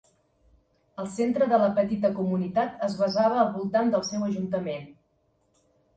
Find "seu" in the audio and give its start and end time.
4.11-4.25